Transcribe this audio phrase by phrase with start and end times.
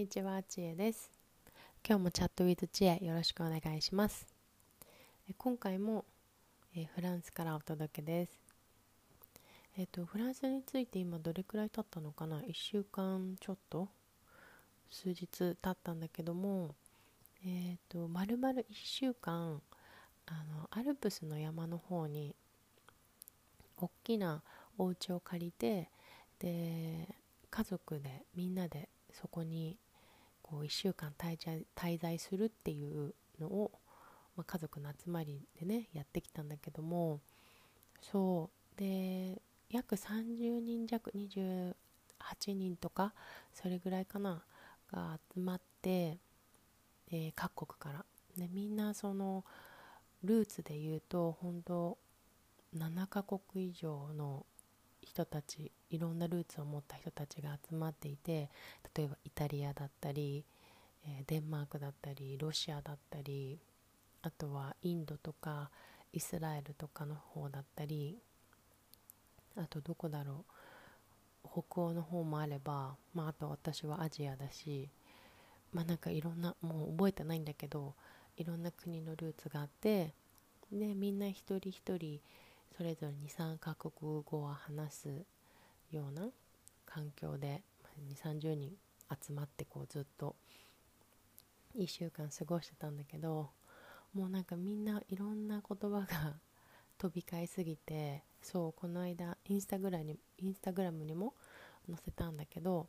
[0.00, 1.10] にちは、ちえです。
[1.86, 4.26] 今日もチャットウィズちえよろしくお願いします。
[5.28, 6.06] え今回も、
[6.74, 8.40] えフランスからお届けです。
[9.76, 13.90] えっ、と、フランスについて今どれくらい経ったのかな ?1 週間ちょっと？
[14.88, 16.74] 数日経ったんだけども、
[17.44, 19.60] えっ、と、まるまる1週間、
[20.24, 22.34] あの、アルプスの山の方に、
[23.76, 24.42] 大きな
[24.78, 25.90] お家を借りて、
[26.38, 27.06] で、
[27.50, 29.76] 家族でみんなでそこに
[30.50, 33.70] こう1週間滞在するっていうのを、
[34.36, 37.20] まあ、家族の集まりでねやってきたんだけども
[38.00, 38.78] そう。
[38.78, 41.74] で約30人弱28
[42.54, 43.12] 人とか
[43.54, 44.42] それぐらいかな
[44.90, 46.18] が集まって、
[47.12, 48.04] えー各国から。
[48.36, 49.44] でみんなその
[50.24, 51.98] ルーツで言うと本当
[52.76, 54.46] 7カ国以上の
[55.10, 58.48] 人たちいろんなルーツを持った人たちが集まっていて
[58.94, 60.44] 例えばイタリアだったり、
[61.04, 63.58] えデンマークだったりロシアだったり
[64.22, 65.70] あとはインドとか
[66.12, 68.18] イスラエルとかの方だったり
[69.56, 70.44] あとどこだろ
[71.44, 74.90] う北欧の方もあれば、まあ、あと私はアジアだし
[75.72, 77.94] まあなんかいろんなもう覚えてないんだけど
[78.36, 80.14] いろんな国のルーツがあって
[80.70, 82.20] でみんな一人一人
[82.76, 85.08] それぞれ23カ国語を話す
[85.90, 86.28] ような
[86.86, 87.62] 環境で
[88.08, 88.72] 2 3 0人
[89.10, 90.36] 集まってこうずっと
[91.76, 93.50] 1週間過ごしてたんだけど
[94.14, 96.40] もうなんかみんないろんな言葉が
[96.98, 101.34] 飛び交いすぎてそうこの間インスタグラムにインスタグラムにも
[101.86, 102.88] 載せたんだけど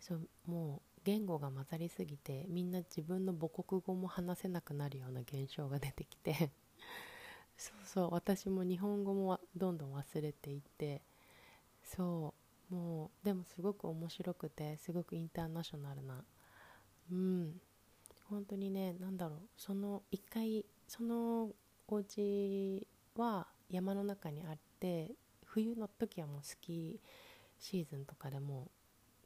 [0.00, 6.50] そうもう言語が混ざりすぎてみんな自分の母国語も話せなくなるような現象が出てきて。
[7.96, 11.00] そう私も日本語もどんどん忘れていて
[11.82, 12.34] そ
[12.70, 16.22] うもうでもすごく面白くてすごくインターナショナルな
[17.10, 17.54] うん
[18.28, 21.48] 本当にねなんだろうその一回その
[21.88, 22.86] お家
[23.16, 25.12] は山の中にあって
[25.46, 27.08] 冬の時はもうスキー
[27.58, 28.70] シーズンとかでも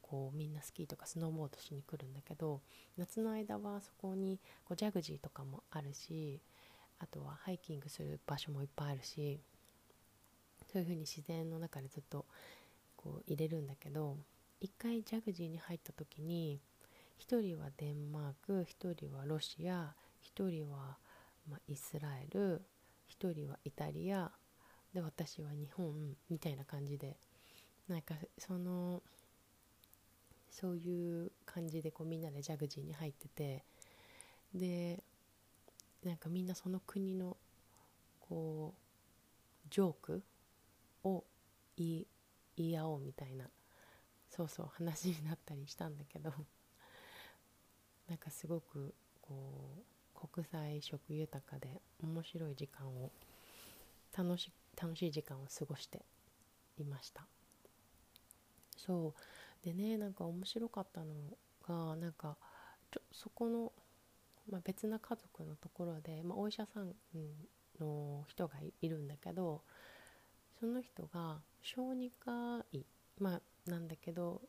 [0.00, 2.60] こうみんなスキーとかスノーボードしに来るんだけど
[2.96, 6.40] 夏の間はそこにこうジャグジーとかもあるし
[7.00, 9.40] あとはハイキングする場所もいっぱいあるし
[10.72, 12.24] そういう風に自然の中でずっと
[12.96, 14.16] こう入れるんだけど
[14.60, 16.60] 一回ジャグジーに入った時に
[17.18, 20.96] 一人はデンマーク一人はロシア一人は、
[21.50, 22.62] まあ、イスラエル
[23.08, 24.30] 一人はイタリア
[24.94, 25.92] で私は日本
[26.28, 27.16] みたいな感じで
[27.88, 29.02] なんかその
[30.50, 33.64] そういう感じでこうみんなでジャグジーに入ってて
[34.54, 35.02] で
[36.04, 37.36] なんかみんなその国の
[38.20, 40.22] こうジョーク
[41.04, 41.24] を
[41.76, 42.06] 言い
[42.56, 43.46] 言い合おうみたいな
[44.28, 46.32] そうそう話になったりしたんだけど
[48.08, 49.84] なんかすごくこ
[50.14, 53.10] う国際色豊かで面白い時間を
[54.16, 56.04] 楽し楽しい時間を過ごして
[56.78, 57.26] いました。
[58.76, 59.14] そ
[59.62, 59.64] う。
[59.64, 61.14] でねなんか面白かったの
[61.66, 62.36] がなんか
[62.90, 63.72] ちょそこの、
[64.48, 66.92] まあ、別な家族のところで、まあ、お医者さん
[67.80, 69.62] の人がいるんだけど
[70.58, 72.84] その人が小児科医、
[73.18, 74.42] まあ、なんだけど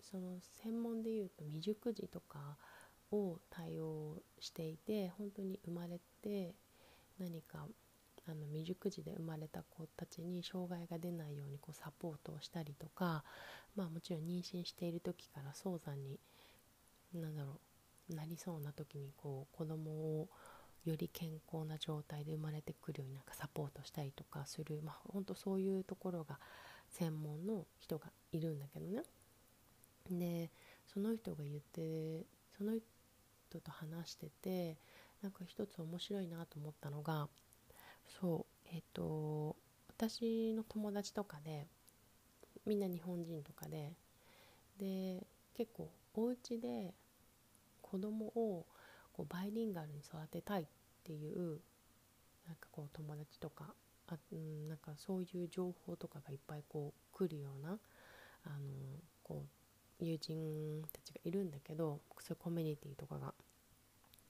[0.00, 2.56] その専門でいうと未熟児とか
[3.10, 6.54] を対応していて本当に生まれて
[7.18, 7.66] 何か
[8.26, 13.22] あの未熟児で生まれた子たちに障害が出ないようにこうサポートをしたりとか、
[13.76, 16.18] まあ、もちろん妊娠している時から早産に
[17.14, 17.54] なんだろう
[18.10, 20.28] なりそうな時にこう子供を
[20.84, 26.38] より健康な状態で生まれてくるようになんかサポートしたりとかする、まあ、本当そういうところが
[26.90, 29.02] 専門の人がいるんだけどね。
[30.10, 30.50] で
[30.92, 32.26] その人が言って
[32.58, 34.76] その人と話してて
[35.22, 37.28] なんか一つ面白いなと思ったのが
[38.20, 39.56] そうえっ、と
[39.88, 41.66] 私の友達とかで
[42.66, 43.92] みんな日本人とかで
[44.78, 45.26] で
[45.56, 46.92] 結構お家で
[47.94, 48.66] 子供を
[49.12, 50.66] こうバイリンガルに育てたいっ
[51.04, 51.60] ていう
[52.44, 53.66] なんかこう友達とか
[54.08, 57.78] あ、うん、なんかそういう情報とかがいっぱいこう来るような
[58.46, 58.72] あの
[59.22, 59.44] こ
[60.00, 63.32] う友人たちがいるんだけどそういうコミュニティとかが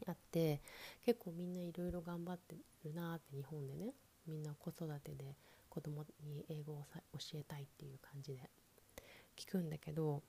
[0.07, 0.61] あって
[1.07, 3.95] 結構みんないろいろ頑張ってるなって日本でね
[4.27, 5.25] みんな子育てで
[5.71, 6.85] 子供に英語を
[7.15, 8.51] 教えたいっていう感じで
[9.39, 10.23] 聞くんだけど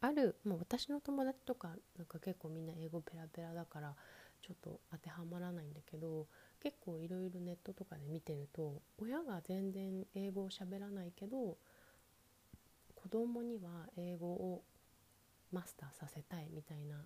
[0.00, 3.94] あるもう私の友達とかなんか結構みんな英語ペラペラだから
[4.42, 6.26] ちょっと当てはまらないんだけど
[6.62, 11.56] 結構いろいろネットとかで見てると親が全然英語を喋らないけど
[12.94, 14.62] 子供には英語を
[15.52, 16.96] マスターさせたいみたいな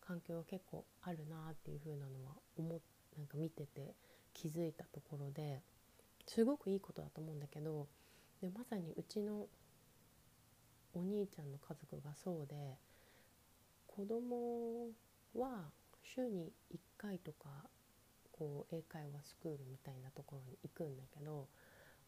[0.00, 2.80] 環境が結構あるなっていう風なのは思
[3.16, 3.94] なんか見てて
[4.32, 5.60] 気づいたところで
[6.26, 7.86] すごくいいことだと思うんだけど
[8.40, 9.46] でまさにうちの
[10.94, 12.78] お兄ちゃんの家族がそうで
[13.86, 14.88] 子供
[15.34, 15.70] は
[16.02, 17.48] 週に1回とか
[18.32, 21.48] こう英会話スクールみたいなところに行くんだけど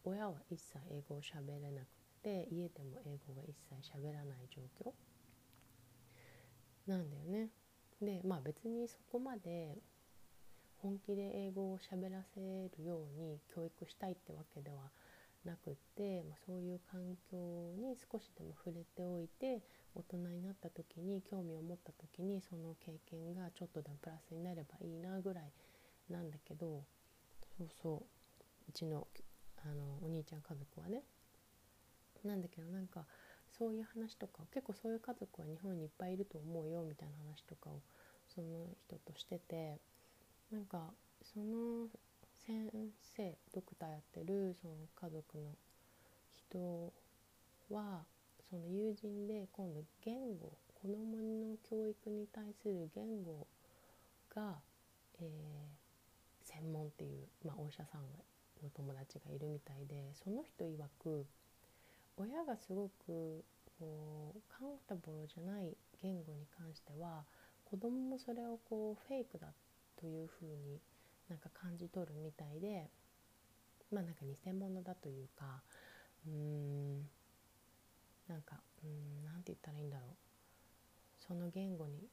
[0.03, 1.87] 親は一切英語を喋れなく
[2.21, 4.91] て家でも英語が一切喋らない状況
[6.87, 7.49] なんだよね。
[8.01, 9.77] でまあ別にそこまで
[10.81, 14.91] 本気で英語を喋らせるように教育したいってわけでは
[15.45, 17.01] なくって、まあ、そういう環
[17.31, 17.37] 境
[17.77, 19.61] に少しでも触れておいて
[19.93, 25.51] 大人になった時に興味を持った時にその経験がちょっとでもプラスになればいいなぐらい
[26.09, 26.83] なんだけど
[27.57, 28.15] そうそう。
[28.67, 29.07] うちの
[29.63, 31.03] あのお兄ちゃん家族はね。
[32.23, 33.05] なんだけどなんか
[33.57, 37.81] そういう話とか結構そういう家族は日本にいっぱいいると思うよみたいな話とかを
[38.27, 39.79] その人としてて
[40.51, 41.87] なんかその
[42.45, 42.69] 先
[43.17, 45.49] 生ドクターやってるその家族の
[46.31, 46.93] 人
[47.73, 48.03] は
[48.49, 53.47] その友人で今度言語子どもの教育に対する言語
[54.35, 54.59] が、
[55.19, 58.01] えー、専門っていう、まあ、お医者さん
[58.61, 61.25] の友達がいるみたいでその人曰く
[62.17, 63.43] 親がすごく
[63.79, 67.23] こうカンフタボルじゃない言語に関しては
[67.65, 69.47] 子供もそれをこうフェイクだ
[69.99, 70.79] というふうに
[71.29, 72.89] なんか感じ取るみたいで
[73.91, 75.61] まあなんか偽物だというか
[76.27, 76.99] うーん
[78.27, 80.09] なんかうんなんて言ったらいいんだろう
[81.27, 82.07] その言語に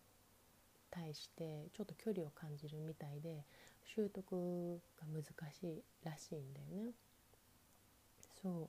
[0.90, 3.44] 対してちょっと距離を感じるみたいで
[3.94, 6.92] 習得が難しいらしいんだよね。
[8.42, 8.68] そ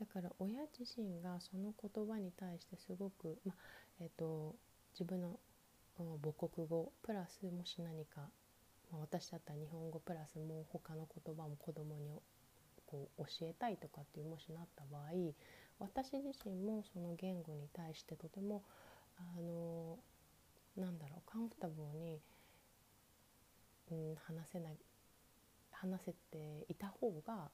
[0.00, 3.54] だから親自身がその言葉に対してすごく、ま
[4.00, 4.56] えーと、
[4.94, 5.38] 自分の
[5.96, 8.22] 母国語プラスもし何か、
[8.92, 12.20] まあ、私だったら日本語プラスもう他の言葉も子供に
[12.86, 15.32] こう教えたいとかっていうもしなった場合
[15.78, 18.62] 私自身もその言語に対してとても
[19.18, 19.98] あの
[20.76, 22.20] なんだろうカンフタブルに、
[23.90, 24.76] うん、話せない
[25.72, 27.48] 話せていた方が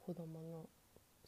[0.00, 0.66] 子供の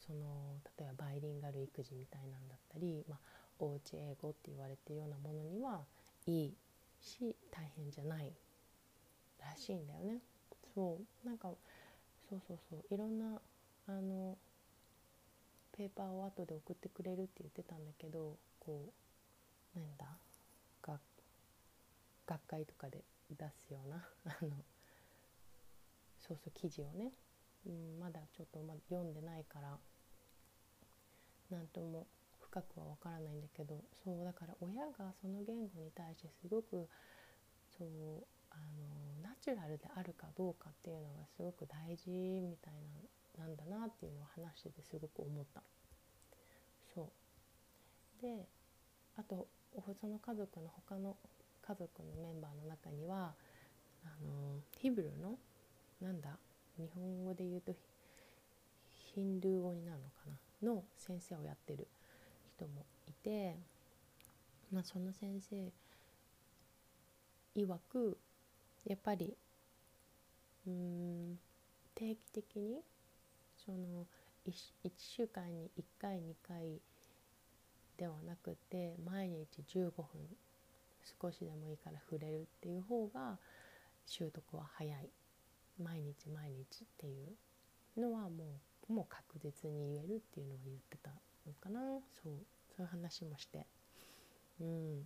[0.06, 3.18] その例えばバイリンガル育児みたいなんだったり、まあ、
[3.58, 5.80] おうち英語って言われてるようなものには
[6.26, 6.54] いい
[7.00, 8.32] し大変じゃない。
[9.46, 10.20] らしいんだよね。
[10.74, 11.26] そう。
[11.26, 11.50] なんか
[12.28, 12.94] そうそうそう。
[12.94, 13.40] いろんな
[13.86, 14.36] あの
[15.72, 18.92] ペーパーを後で送ってくれるって言ってたんだけどこ
[19.76, 20.06] うなんだ？
[20.82, 21.00] 学
[22.26, 24.50] 学会とかで出すような あの
[26.18, 27.12] そうそう記事をね、
[27.66, 29.78] うん、まだちょっとま読んでないから
[31.50, 32.06] 何とも
[32.40, 36.88] 深くは分からないんだけどそうだから親がその言語に対してすごく
[37.76, 38.97] そうあの
[39.48, 42.74] チュラルであるかどうかっていうのがすごく大事みたい
[43.38, 45.62] ななんだなっていうのを話しててすごく思った。
[46.94, 47.08] そ
[48.20, 48.46] うで
[49.16, 49.46] あと
[49.98, 51.16] その家族の他の
[51.62, 53.32] 家族のメンバーの中には
[54.04, 55.38] あのヒブルの
[56.02, 56.36] なんだ
[56.76, 57.74] 日本語で言うと
[59.14, 60.16] ヒンドゥー語になるのか
[60.62, 60.70] な？
[60.74, 61.88] の先生をやってる
[62.58, 63.56] 人もいて、
[64.70, 65.72] まあ、その先生
[67.56, 68.18] 曰く
[68.84, 69.36] やっぱり
[70.66, 71.38] うん
[71.94, 72.80] 定期的に
[73.64, 74.06] その
[74.46, 74.52] 1,
[74.84, 76.80] 1週間に1回2回
[77.96, 80.04] ではなくて毎日15分
[81.20, 83.38] 少しでもいいから触れるっていう方が
[84.06, 85.10] 習得は早い。
[85.82, 91.10] 毎日毎日っていうのはもうもう確実に言えるっていうのを言ってた
[91.46, 91.80] のかな。
[92.22, 92.32] そう
[92.74, 93.66] そういう話もして。
[94.60, 95.02] うん。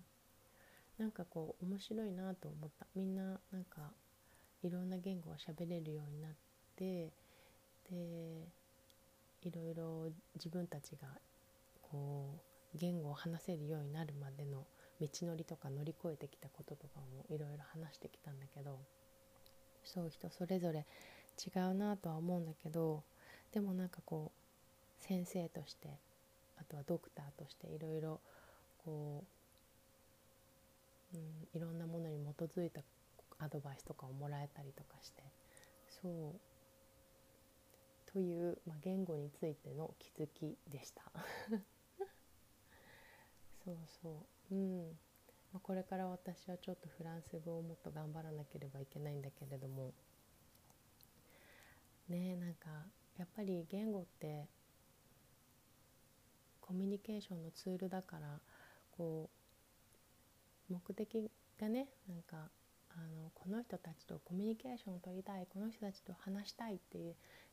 [0.98, 2.86] なんかこう面白いなと思った。
[2.94, 3.92] みんななんか
[4.62, 6.32] いろんな言語を喋れるようになっ
[6.76, 7.12] て
[7.90, 8.48] で
[9.42, 11.08] いろいろ自分たちが
[11.82, 12.38] こ
[12.74, 14.64] う言語を話せるようになるまでの
[15.00, 18.78] 道のりとか乗り越えてきたこととかもいろいろ話してきたんだけど
[19.84, 20.86] そう人それぞれ
[21.44, 23.02] 違うなとは思うんだけど
[23.52, 25.98] でもなんかこう先生として
[26.56, 28.20] あとはドクターとしていろいろ
[28.84, 29.41] こう、
[31.14, 32.82] うん、いろんなものに基づいた
[33.38, 35.22] アドバイスとかをもらえたりとかして
[36.02, 36.40] そう。
[38.12, 41.02] という、まあ、言語についての気づきでした。
[43.64, 44.54] そうそう。
[44.54, 44.88] うん、
[45.52, 49.94] まあ、これから私はちょっとフランス語をもっと頑張らなければいけないんだけれども。
[52.08, 52.68] ねなんか
[53.16, 54.48] やっぱり言語って
[56.60, 58.40] コミュニケーションのツールだから
[58.90, 59.41] こう
[60.72, 62.48] 目的がねなんか
[62.90, 67.10] あのこの人たちとコミュニケーションを取りたいこの人たちと話したいってい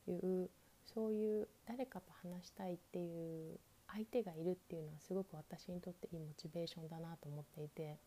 [0.07, 0.49] う
[0.93, 7.97] そういう誰かと話したいっていう相手がいるっていうのはすごく私にとっていいモチベーションだなと思っていて、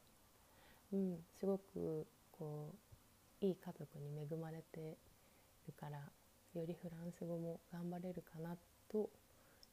[0.93, 2.71] うん、すごくこ
[3.43, 4.97] ういい家族に恵まれて
[5.67, 5.99] るから
[6.55, 8.57] よりフランス語も頑張れるかな
[8.91, 9.09] と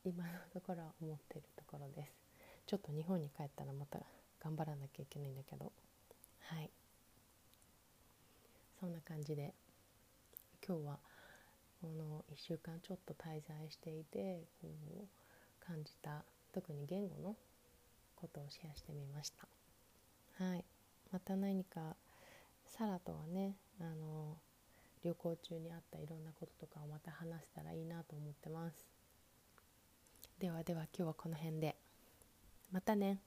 [0.06, 2.14] 今のところは思ってるところです。
[2.66, 4.00] ちょっと日本に帰ったらまた
[4.44, 5.72] 頑張らなきゃいけないんだけど。
[6.42, 6.70] はい。
[8.80, 9.54] そんな感じで
[10.66, 11.00] 今日は
[11.82, 17.36] この1週間ちょっと滞在していてこう感じた特に言語の
[18.16, 19.48] ことをシェアしてみました。
[20.44, 20.64] はい。
[21.12, 21.96] また何か
[22.66, 24.38] サラとはねあの
[25.04, 28.86] 旅行中にあったいろんなこととかをまた話せたらいいなと思ってます。
[30.40, 31.76] ではでは今日はこの辺で。
[32.72, 33.20] またね。